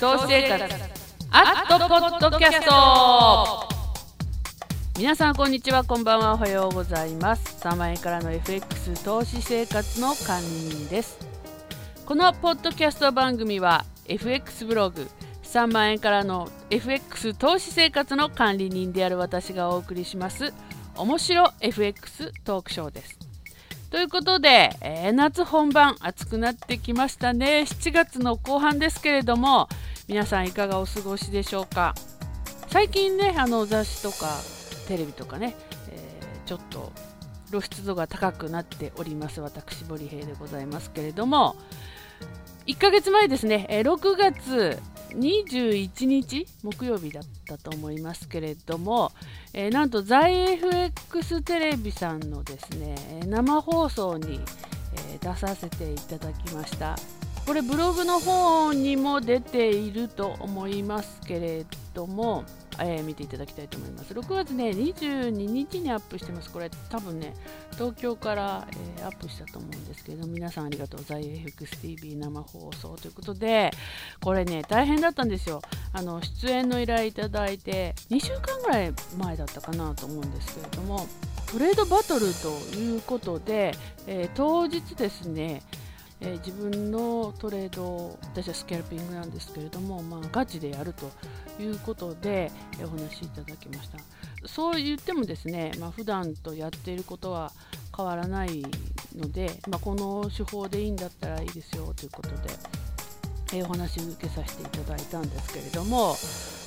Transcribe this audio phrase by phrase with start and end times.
[0.00, 0.74] 投資生活
[1.30, 3.68] アットポッドキャスト。
[4.98, 7.56] 皆さんこんにちはこんばんはおはようございます。
[7.66, 11.18] 3万円からの FX 投資生活の管理人です。
[12.04, 15.08] このポッドキャスト番組は FX ブログ
[15.44, 20.52] 3万円からの FX 投資生活の管理人である私がお送りします
[20.96, 23.26] 面白 FX トークショーです。
[23.90, 27.64] ということで、えー、夏本番暑くなってきましたね。
[27.66, 29.68] 7月の後半ですけれども
[30.08, 31.94] 皆さんいかがお過ごしでしょうか？
[32.68, 34.38] 最近ねあの雑誌とか
[34.86, 35.56] テレビとかね、
[35.90, 36.92] えー、ちょっと
[37.50, 41.56] 露出度が高くなっております私堀平でございますけれども
[42.66, 44.78] 1ヶ月前ですね、えー、6月
[45.10, 49.10] 21日木曜日だったと思いますけれども、
[49.54, 52.94] えー、なんと在 FX テレビさんのですね
[53.26, 54.40] 生放送に、
[55.20, 56.96] 出させていただきました。
[57.46, 62.44] これブログの方にも出ていると思いますけれども
[62.78, 64.12] えー、見ていただきたいと思います。
[64.12, 66.50] 6月ね、22日にアップしてます。
[66.50, 67.34] これ多分ね、
[67.72, 68.66] 東京から、
[68.98, 71.04] えー、アップしたと思うんですけれど、皆さんありがとう。
[71.04, 73.70] 在 FXTV 生放送ということで、
[74.20, 75.62] これね、大変だったんですよ。
[75.92, 81.06] あの出演の依頼いただいて、2週間ぐらい前だったかなと思うんですけれども、
[81.50, 83.72] トレードバトルということで、
[84.06, 85.62] えー、当日ですね、
[86.20, 91.10] えー、自分のトレード私はスキャルピングなんですけれども、まあ、ガチでやると
[91.62, 92.50] いうことで、
[92.80, 93.98] え、お話しいただきました。
[94.46, 97.52] そう言ってもですね、まあ、普段とやっていることは
[97.96, 98.62] 変わらない
[99.16, 102.36] ので、まあ、この手法でいいんだったらいいですよということで、
[103.54, 106.14] えー、お話受けさせていただいたんですけれども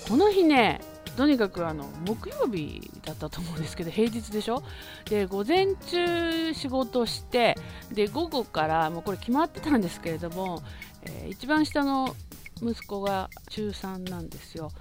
[0.08, 0.82] この日ね
[1.20, 4.64] とにかくあの木曜日だったと思うんですけど平日でしょ？
[5.10, 7.58] で午前中仕事して
[7.92, 10.64] で午後からもうこれ決まってたんですけれども、
[11.04, 12.16] えー、一番下の
[12.62, 14.72] 息子が中3なんですよ、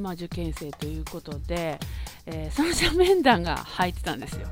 [0.00, 1.78] まあ、受験生ということで、
[2.26, 4.48] えー、三者面談が入ってたんですよ。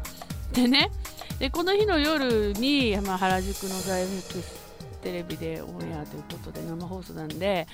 [0.52, 0.92] でね
[1.40, 4.61] でこの日の夜に、まあ、原宿の大福
[5.02, 7.66] テレビでオンエアということで生放送なんで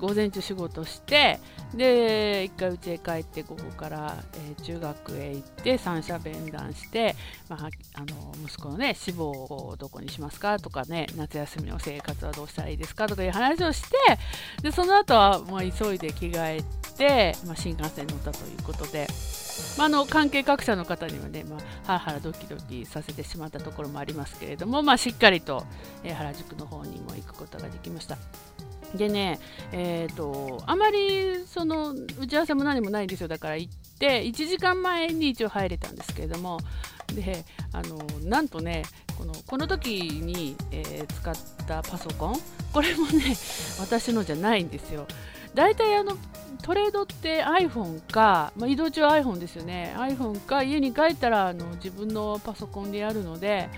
[0.00, 1.38] 午前中仕事して
[1.74, 7.14] で1回家へ帰って午後から、えー、中学へ行って三者面談して、
[7.48, 8.06] まあ、あの
[8.44, 13.88] 息子のね志望をどこにしますかとかね夏休みの生活はどうしたらいいですかとかいう話をして
[14.62, 16.62] でその後はもう急いで着替え
[16.96, 19.06] て、まあ、新幹線に乗ったということで。
[19.78, 25.64] まあ、の関係各社の方にはね、まあ、ハラハラドキドキさせてしまったところもありますけれども、まあ、しっかりと、
[26.04, 28.18] えー、原宿の方にも行くことができました。
[28.94, 29.38] でね、
[29.72, 36.58] えーと、あまりその打ち合わせも何もないんですよだから行って1時間前に一応入れたんですけれども
[37.14, 38.82] であのなんとね
[39.18, 41.34] このこの時に、えー、使っ
[41.66, 42.36] たパソコン
[42.72, 43.36] これもね
[43.78, 45.06] 私のじゃないんですよ
[45.54, 46.16] 大体あの
[46.62, 53.68] トレードって iPhone か、まあ、移動中は iPhone ですよね iPhone か家に帰ったらあの自分のパソコンでやるので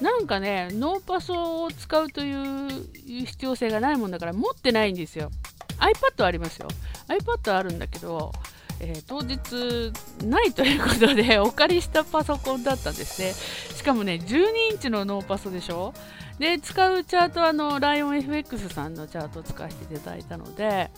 [0.00, 5.30] なんかね、ノーパソを使うという必要性がないもんだから持ってないんですよ。
[5.78, 6.68] iPad はありますよ。
[7.08, 8.32] iPad はあるんだけど、
[8.80, 9.92] えー、当日
[10.26, 13.34] ないということでお借りしたパソコンだったんですね。
[13.76, 15.92] しかもね、12インチのノーパソでしょ。
[16.38, 20.90] で、使うチャートはあの、ライオン FX さんのチャートを使わせていただいたので、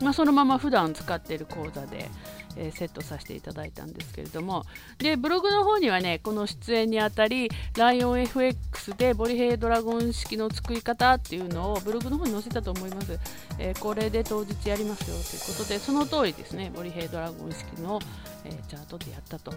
[0.00, 2.08] まあ、そのまま普段使っている講座で、
[2.56, 4.64] えー、セットさせていただいたんですけれども。
[4.98, 13.18] でブログの方にはねこの出演にあたりライオン FX でボリヘイドラゴン式の作り方っていうのをブログの方に載せたと思います、
[13.58, 18.00] えー、これで当日やりますよということでその通りですねボリヘイドラゴン式の、
[18.44, 19.52] え、チャートでやったと。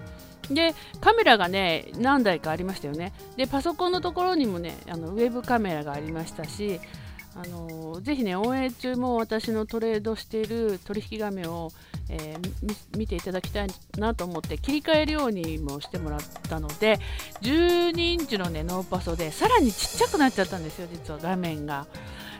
[0.49, 3.13] でカメラがね何台かありましたよね。
[3.37, 6.79] でパソコンのところにもねあのウェブカメラがありましたし
[7.35, 11.71] あのぜひね、応援中も私のトレードしている取引画面を、
[12.09, 16.99] えー、見ていただきたいなと思って切り替えるようにもしてもらったので
[17.41, 21.87] 12インチの、ね、ノーパソでさらにちっちゃくなっちゃったんですよ、実は画面が。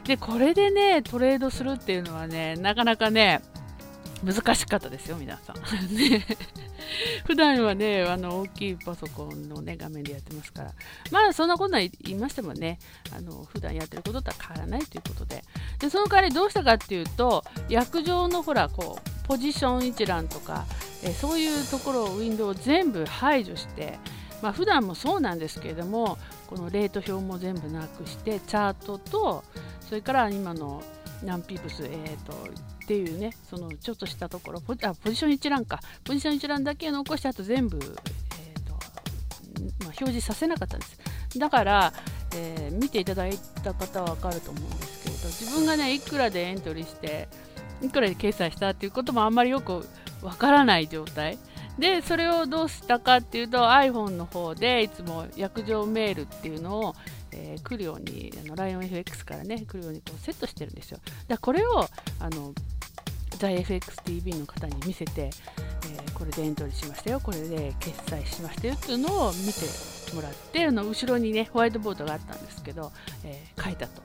[0.04, 3.40] で、これでね、トレードするっていうのはね、なかなかね、
[4.24, 5.56] 難しかったですよ、皆さん。
[5.94, 6.26] ね。
[7.26, 10.72] 普段はね、あの大きいパソコンの、ね、画面でやってますから、
[11.10, 12.78] まあそんなこと言いましてもね、
[13.16, 15.44] あの普段やってることとは変わらないということで、
[15.78, 20.66] でその代わりどうしたかっていうと、薬状のほら、こう、ポジション一覧とか、
[21.02, 23.98] えそういうところをウィンドウを全部排除して、
[24.42, 29.44] まあ普段もそうなんですけれども、このレート表も全部なくして、チャートと、
[29.80, 30.82] それから今の
[31.22, 32.34] 何ピープス、えーと
[32.84, 35.80] っていうねそのちょっとしたところポあポジション一覧か。
[36.04, 38.80] ポジション一覧だけ残してあと全部、えーとまあ、
[39.84, 40.98] 表示させなかったんです。
[41.38, 41.92] だから、
[42.36, 47.28] えー、見ていただいた方は分かると思うんですけれと自分がねいくらでエントリーして
[47.82, 49.86] いくらで決済したっていうこともあんまりよく
[50.22, 51.38] わからない状態。
[51.78, 56.94] でそれをどうしたかっていうと iPhone の方でいつも約定メールっていうのを、
[57.32, 60.98] えー、来るようにあの LIONFX からね来るようにこうセットしてるんですよ。
[61.26, 61.88] だこれを
[62.20, 62.54] あの
[63.44, 67.20] ZFXTV の方に見せて、えー、これでエントリーしましたよ。
[67.20, 68.74] これで決済しましたよ。
[68.74, 72.92] っていうのを見てもらってあの後ろにねホワイトボードがあったんですけど、
[73.24, 74.02] えー、書いたと。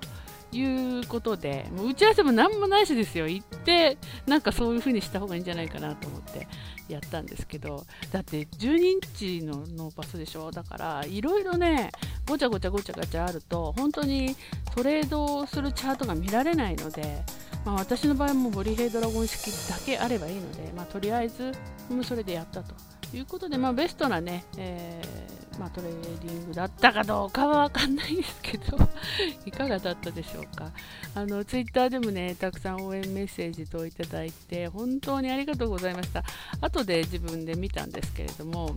[0.52, 3.28] いうことでもう打ち合わせも何もないしですよ。
[3.28, 6.48] 行ってなんかそういう風にした方がいいんじゃないかなと思って
[6.88, 7.86] やったんですけど。
[8.12, 10.52] だって12インチのノーパスでしょ。
[10.52, 11.92] だからいろいろね
[12.28, 14.36] ごちゃごちゃごちゃごちゃあると本当に
[14.76, 17.24] トレードするチャートが見られないので、
[17.66, 21.52] まあ、私の場合もボリヘイドラゴン式だけあればいいので、まあ、とりあえず
[22.04, 22.74] それでやったと。
[23.14, 28.78] いうことで、まあ、ベストなね、えー、まあ、トレーディングだったかどうかは分かんないですけど
[29.46, 30.72] いかがだったでしょうか。
[31.16, 36.24] あのツイッターでもねたくさん応援メッセージといただいて本当にありがとうございました。
[36.62, 38.76] 後で自分で見たんですけれども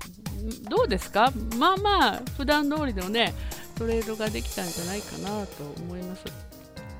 [0.70, 1.30] どうですか？
[1.58, 3.34] まあまあ普段通りのね
[3.76, 6.24] トレードができたんじゃないかなと思います。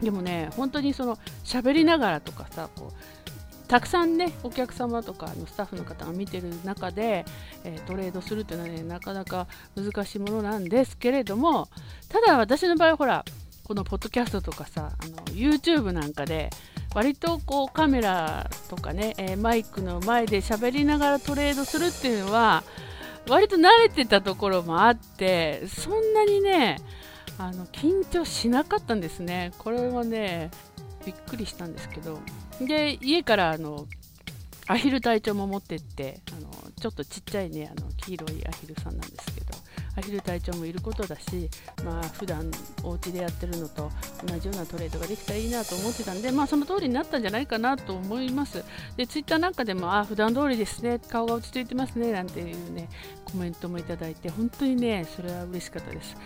[0.02, 3.21] でもね本当にその喋りながらとかさこう
[3.72, 7.24] たくさんねお客様とかのスタッフの方が見てる中で、
[7.64, 11.68] えー、トレードするっていうのはねなかなか難しいものなんですけれども
[12.10, 13.24] ただ私の場合ほら
[13.64, 16.50] このポッドキャストとかさあの YouTube なんかで
[16.94, 22.64] 割とこうカメラとかね、えー、マイクの前で喋りながらトレードするっていうのは
[23.26, 26.76] 割と慣れてたところもあってそんなにね
[27.38, 29.52] あの緊張しなかったんですね。
[29.56, 30.50] これはね
[31.04, 32.18] びっくりしたんですけど
[32.60, 33.86] で家からあの
[34.68, 36.48] アヒル隊長も持ってってあの
[36.80, 39.52] ちょっとちっちゃいねあの黄色いアヒルさんなんですけど
[39.96, 41.50] アヒル隊長もいることだし
[41.84, 42.50] まあ普段
[42.82, 43.90] お家でやってるのと
[44.26, 48.64] 同じようなトレードができたらいいなと思ってたんでまあその通りになったんじゃないかなと思います。
[48.96, 52.88] でツイッターなんかでもあ普段通りですね顔が落ち着いてますねなんていうね
[53.24, 56.16] コメントもいただいて本当にねそれは嬉しかったです。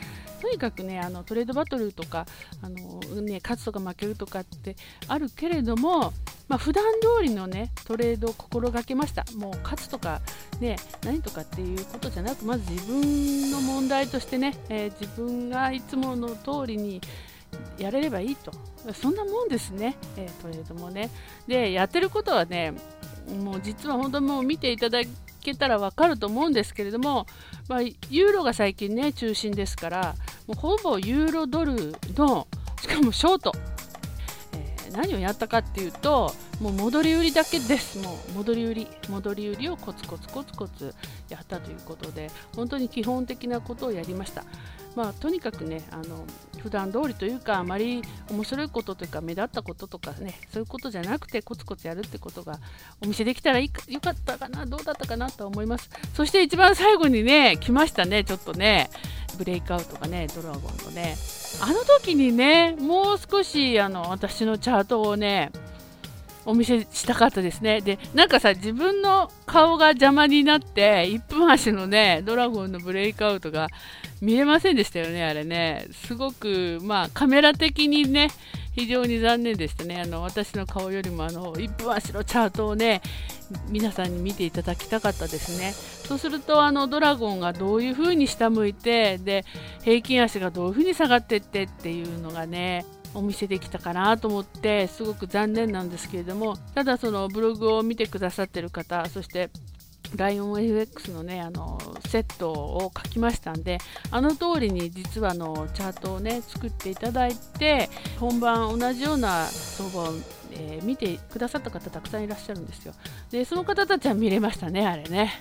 [0.40, 2.26] とにかくねあのトレードバトルとか
[2.62, 4.76] あの、ね、勝つとか負けるとかって
[5.08, 6.12] あるけれども、
[6.48, 6.84] まあ、普段
[7.18, 9.24] 通りのねトレードを心がけました。
[9.36, 10.20] もう勝つとか、
[10.60, 17.00] ね、何とかっていうことじゃなくまず自分の問題としてね、えー、自分がいつもの通りに
[17.78, 18.52] やれればいいと。
[18.94, 21.10] そんなもんですね、えー、トレードもね。
[21.46, 22.72] でやってることはね
[23.42, 25.00] もう実は本当もう見ていただ
[25.52, 27.26] けたら分かると思うんですけれども、
[27.68, 30.14] まあ、ユーロが最近ね中心ですから
[30.46, 32.46] もうほぼユーロドルの
[32.80, 33.52] しかもショート、
[34.54, 37.98] えー、何をやったかっていうともう戻り売りだけです。
[37.98, 40.94] もう戻り売り戻り売りをコツコツコツコツ
[41.28, 44.44] やったということで本当に基本的なことをやりました。
[44.96, 46.24] まあ、とにかくねあの
[46.62, 52.58] 普段通りというかあまり面白いことというか目立ったこととかねそういうことじゃなくてコツコツやるってことが
[53.04, 55.90] お見せできたらいいよかったかなどうだったかなと思います。
[56.14, 58.90] そして一番最後にね来ましたねちょっとね
[59.36, 61.14] ブレイクアウトがねドラゴンのね。
[61.60, 65.52] あの時にねもう少しあの私のチャートをね
[66.46, 67.80] お見せしたかったですね。
[67.80, 73.68] で、なんかさ、自分の顔が邪魔になって、1分足のね、ドラゴンのブレイクアウトが
[74.22, 75.88] 見えませんでしたよね、あれね。
[76.06, 78.30] すごく、まあ、カメラ的にね、
[78.76, 80.02] 非常に残念でしたね。
[80.02, 83.00] あの、私の顔よりも、あの、1分足のチャートをね、
[83.68, 85.72] 皆さんに見ていただきたかったですね。
[85.72, 89.44] そうすると、あの、ドラゴンがどういう風に下向いて、で、
[89.82, 92.84] 平均足がどういう風に下がってってっていうのがね、
[93.16, 99.50] お見せできたかなと思ってすごく残念なんですけれどもただそのブログを見てくださってる方そして
[100.14, 103.78] ライオン FX のねあのセットを書きましたんで
[104.10, 107.88] あの通りに実はのチャートをね作っていただいて
[108.20, 110.14] 本番同じような相場を、
[110.52, 112.94] えー、見てくださった方たくさんいらっしゃるんですよ。
[113.30, 115.32] でその方たちは見れましたねあれね。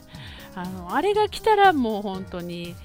[0.56, 2.76] あのあれが来たらもう本当に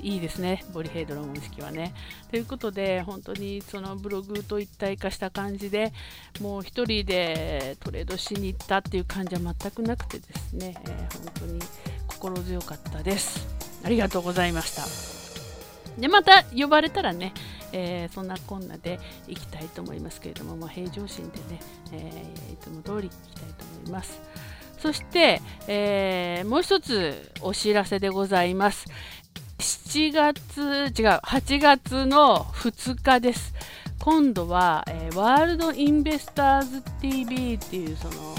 [0.00, 1.92] いいですね、ボリヘイドロゴン式はね。
[2.30, 5.92] ということで、本当にそのブログと一体化した感じで
[6.40, 11.60] もう1人でトレードしに行ったっていう感じは全くなくてですね、えー、本当に
[12.06, 13.46] 心強かったです。
[13.84, 16.00] ありがとうございました。
[16.00, 17.32] で、また呼ばれたらね、
[17.72, 21.60] えー、そんなこんなで行きたいと思いますけれども、まあ、平常心でね、
[21.92, 24.20] えー、いつも通り行きたいと思います。
[24.78, 28.86] そして、えー、もう一つお知らせでございます。
[29.58, 33.54] 7月、違う、8月の2日です。
[33.98, 38.36] 今度は、えー、ワールドインベスターズ TV っていうその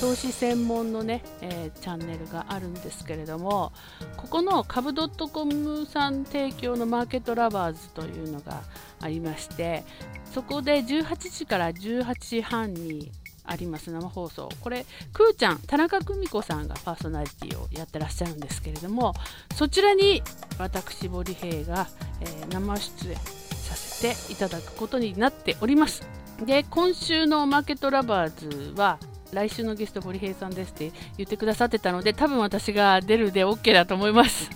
[0.00, 3.72] 投資専門のね、えー、チャンネルがあるんですけれども
[4.16, 8.62] ここの株 .com さん提供のマーケットラバーズというのが
[9.02, 9.84] ありまして
[10.32, 13.12] そこで18時から18時半に
[13.50, 14.48] あります生放送。
[14.60, 19.14] これくーちゃん田中久美子さんがパーソナリティをやってらっしゃるんですけれども
[19.56, 20.22] そちらに
[20.58, 21.88] 私堀平が、
[22.20, 26.06] えー、生出演させていただくことになっております。
[26.44, 28.98] で今週のマーケットラバーズは
[29.32, 34.48] 来週のゲスト堀平さんですって言ってくださってたので多分私が出るで OK だと思います。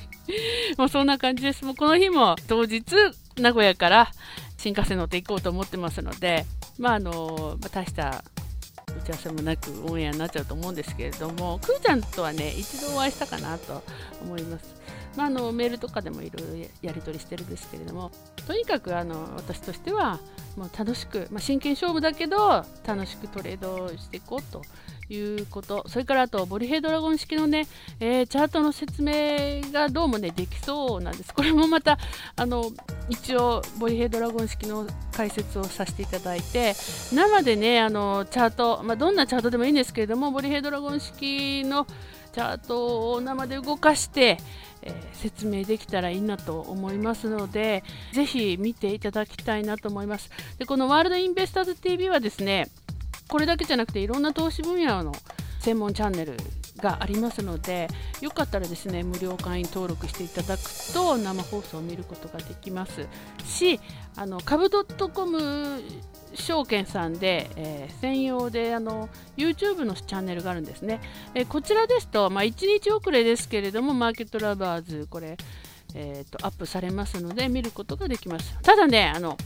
[0.78, 1.64] もうそんな感じです。
[1.64, 2.84] もうこの日も当日
[3.38, 4.10] 名古屋から
[4.66, 6.44] 新幹線乗っていこうと思ってますので
[6.76, 8.24] まああのま大した
[8.98, 13.84] 打ち合わせもなくオンエアになっちゃうと思うんですけれどもくーちゃんとはね一度お会いしたかなと
[14.22, 14.74] 思います、
[15.16, 18.10] まあ、あのメールとかでもいろいろやり取りしてるんですけれども
[18.44, 20.18] とにかくあの私としては
[20.56, 24.62] もう楽しく、まあ、真剣勝負だけど楽しくトレードしていこうと
[25.08, 25.84] いうこと。
[25.88, 27.66] それからあとボリヘイドラゴン式のね、
[28.00, 31.32] えー、チャートの説明がどうもねできそうなんです。
[31.34, 31.98] これもまた
[32.36, 32.70] あの
[33.08, 36.74] 一応ボリヘイドラゴン式の解説をさせていただいて
[37.12, 41.86] 生でねあのチャート、まあ、どんなチャートでもいいんですけれどもボリヘイドラゴン式の
[42.32, 44.36] チャートを生で動かして、
[44.82, 47.82] えー、説明できたらいいなと思いますので
[48.12, 50.30] ぜひ見ていただきたいなと思います。
[50.58, 52.68] でこのワールドインベスターズ TV はですね
[53.28, 55.12] これだけじゃなくていろんな投資分野の
[55.60, 56.36] 専門チャンネル
[56.76, 57.88] がありますので
[58.20, 63.06] よかったらですね無料会員登録していただくと生放送を見ることができます。
[63.44, 63.80] し
[64.16, 65.82] あの株 .com
[66.34, 71.00] 証券さんで、えー、専用であの YouTube のチャンネルがあるんですね、
[71.34, 75.38] えー、こちらですと、まあ、1日遅れですけれどもマーケットラバーズこれ、
[75.94, 78.58] えーと、アップされますので見ることができます。
[78.62, 79.38] ただねあの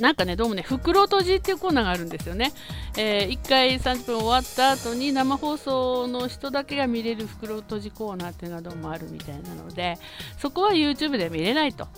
[0.00, 2.52] なんかね、どうもね、袋閉じっていうコーナーがあるんですよね。
[2.96, 9.98] えー、1回30分終わった後に生放送の人だけが見れる袋閉じコーナーっていうのはどうもあるみたいなので、
[10.38, 11.88] そこは YouTube で見れないと。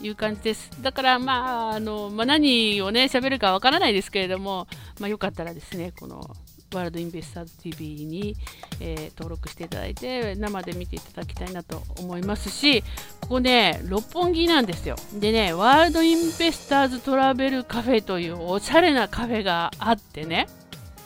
[0.00, 0.70] いう感じです。
[0.80, 4.68] だから、まあ、あの、まあ、何をね、喋るかわからないですけれども、
[5.00, 6.36] まあ、よかったらですね、この、
[6.74, 8.36] ワールドインベスターズ TV に、
[8.80, 12.82] えー、登録していただいて生で見ていただきたいなと思いますし
[13.20, 14.96] ここね六本木なんですよ。
[15.14, 20.48] でねワールドインベスターズトラベルカフェというおしゃれなカフェがあってね。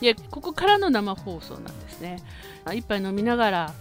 [0.01, 2.17] でここからの生放送なんですね。
[2.73, 3.73] 一杯飲みながら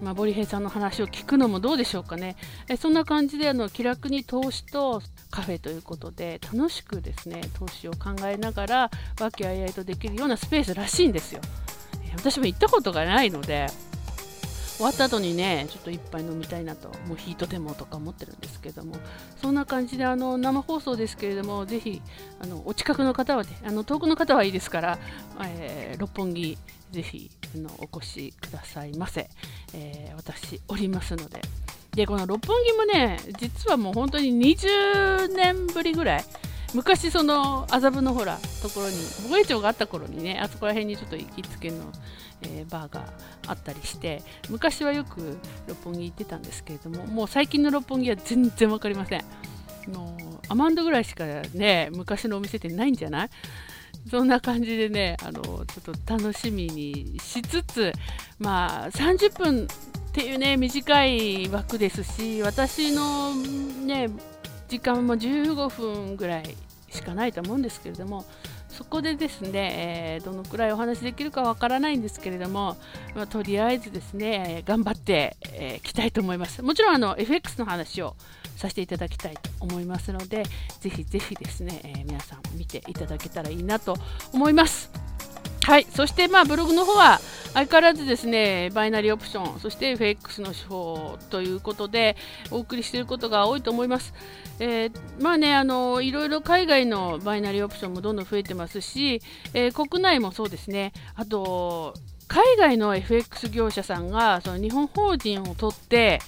[0.00, 2.36] まあ、ボリヘイさんの話を聞くのもどうでしょうかね。
[2.68, 8.90] えそんな感じであの気楽に投資とカフェということで楽しくですね投資を考えながら
[9.20, 11.40] 和気あいあいとできるようなスペースらしいんですよ。
[12.16, 13.68] 私も行ったことがないので
[14.78, 18.94] 終わった後にねちょっと一杯飲みたいなともうヒートデモとか思ってるんですけども
[19.42, 22.00] そんな感じであの生放送ですけれどもぜひ
[22.40, 24.98] あのお近くの方はねあの遠くの方はいいですから、
[25.44, 26.56] えー、六本木
[26.92, 29.28] ぜひあのお越しくださいませ、
[29.74, 31.40] えー、私おりますので。
[31.94, 36.24] でこの六本木もね実はもう本当に20年ぶりぐらい
[36.74, 38.96] 昔その麻布のほらところに
[39.28, 41.76] 防衛庁があった頃にねあそこら辺にちょっと行きつけの、
[42.42, 43.04] えー、バーが
[43.46, 49.24] あったりして昔はよく六本木行ってたんですけれどももう最近の六本木は全然分かりません。
[49.88, 50.16] の
[50.48, 53.28] アマンドぐらいしかね昔のお店ってないんじゃない？
[54.10, 57.92] そんな感じでねあのちょっと楽しみにしつつ
[58.38, 59.66] まあ30分っ
[60.12, 64.08] ていうね短い枠ですし私のね
[64.68, 66.54] 時間も15分ぐらい
[66.90, 68.24] しかないと思うんですけれども
[68.78, 72.76] そこでですね、えー、どのくらいお話できるかわからないんですけれども、
[73.16, 76.62] まあ、とりあえずですね、頑張ってい、えー、きたいと思います。
[76.62, 78.14] もちろんあの FX の話を
[78.54, 80.44] させていただきたいと思いますので、
[80.78, 83.96] ぜひぜひですね、えー、皆さん見ていただけたらいいなと
[84.32, 84.92] 思います。
[85.64, 87.20] はい、そしてまあブログの方は
[87.54, 92.16] 相変わらずですねバイナリーオプションそして FX の手法ということで
[92.50, 94.14] お送りしていることが多いと思います。
[94.60, 99.22] えー、まあねあのいろいろ海外のバイナリーオプションもどんどん増えてますし、
[99.54, 101.94] えー、国内もそうですねあと
[102.26, 106.20] 海外の FX 業者さんがその日本法人を取って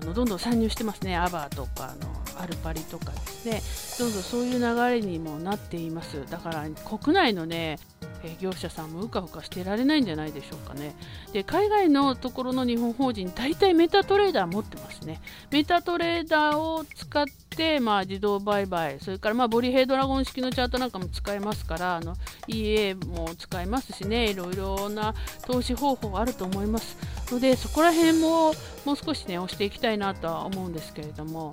[0.00, 3.16] あのどんどん参入してますね、アバーとかのアルパリとかで
[3.62, 6.28] すね、どんどんそういう流れにもなっています。
[6.28, 7.78] だから国内のね、
[8.24, 10.96] え業者さんもうかうかしてられないんじゃないでしょうかね。
[11.32, 15.20] で海外のところの日本法人、大体メタトレーダー持ってますね。
[15.52, 17.43] メタトレーダーを使って、
[17.80, 22.16] まあ、自動売買、それからまあボリヘイドラゴン式のチャートなんかも使えますから、あの
[22.48, 25.14] EA も使えますしね、いろいろな
[25.46, 26.96] 投資方法あると思います。
[27.32, 31.50] ので、そこら辺ももう少しね、押していきたいなとは思うんですけれども、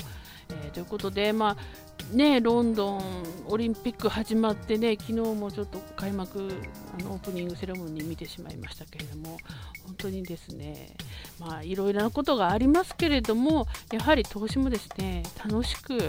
[0.52, 1.58] えー、ということで、ま
[2.12, 6.52] あね、ロンドンオリンピック始まってね昨日もちょっと開幕
[7.00, 9.38] あのオープニングセレモニー見てしまいましたけれども
[9.86, 10.96] 本当にですね
[11.40, 16.00] まあいろいろなことがありますけれどもやはり投資もですね楽しく、え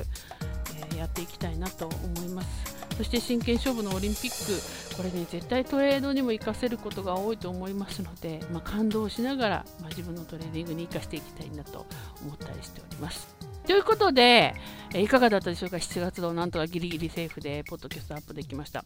[0.95, 2.83] ー、やっていきたいなと思います。
[2.97, 11.87] そして真剣勝負のオリンピックこれね絶対トレードにも活かせることが多いと思いますので、まあ、感動しながら、まあ、自分のトレーディングに生かしていきたいなと
[12.23, 13.52] 思ったりしております。
[13.67, 14.55] ということで、
[14.95, 18.85] いかがだったでしょうか？7月のなんとかギリギリセーフでポッドキャストアップできました。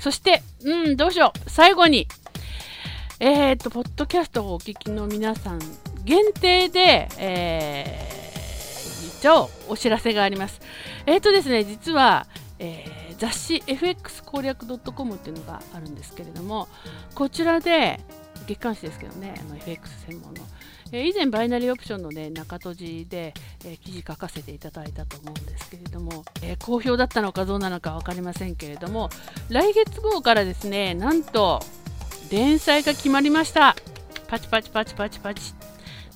[0.00, 1.50] そしてうんどうしよう。
[1.50, 2.06] 最後に
[3.18, 5.58] えっ、と、ポッドキャストをお聞きの皆さん
[6.04, 10.60] 限定で、えー、一応お知らせがあります。
[11.06, 12.26] えっ、とですね、実は、
[12.58, 16.68] えー、雑誌 FX 攻略 .com っていうのがあるんですけれども、
[17.14, 18.00] こちらで、
[18.46, 20.42] 月刊誌ですけどね、FX 専門の、
[20.92, 29.10] え、以前バイナリーオプションのね、中閉じで、え、記事書かせていただいたと思うんですけれども、え、好評だったのかどうなのか分かりませんけれども、
[29.48, 31.60] 来月号からですね、なんと、
[32.30, 33.76] 連載が決まりました。
[34.28, 35.54] パチパチパチパチパチ。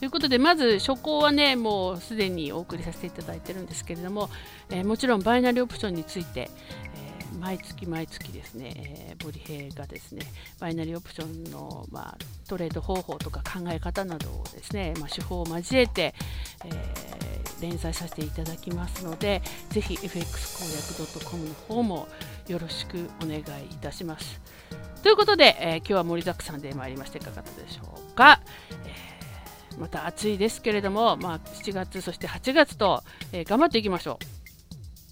[0.01, 4.31] ということでまず初稿はねもうすでにお送りさせていただいてるんですけれども、
[4.71, 6.51] え、もちろんバイナリーオプションについて、え、
[7.39, 10.23] 毎月毎月ですね、えー、ボリヘイがですね
[10.59, 12.19] バイナリーオプションの、まあ、
[12.49, 16.15] トレード方法とか考え方などをですね、まあ、手法を交えて、
[16.65, 17.21] え
[17.61, 22.09] 連載させていただきますのでぜひ FX 攻略 .com の方も
[22.49, 23.45] よろしくお願いい
[23.81, 24.41] たします。
[25.03, 28.41] ということで、えー、今日は盛りだくさんで参りましていかがだったでしょうか。
[28.85, 34.19] えー、また暑いですけれども、まあ、7月そして8月と、え、頑張っていきましょ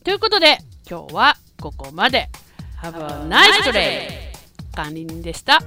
[0.01, 0.05] う。
[0.05, 0.59] ということで
[0.89, 2.29] 今日はここまで。
[2.83, 4.09] Have a nice day!
[4.75, 5.61] 管理人でした。